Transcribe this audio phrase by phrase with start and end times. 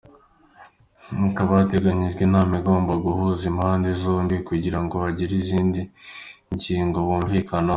[1.21, 5.81] Hakaba hateganijwe inama igomba guhuza impande zombi kugira ngo bagire izindi
[6.55, 7.69] ngingo bumvikanaho.